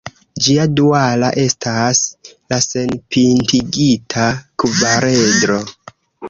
Ĝia 0.43 0.63
duala 0.77 1.27
estas 1.41 2.01
la 2.53 2.59
senpintigita 2.69 4.27
kvaredro. 4.65 5.61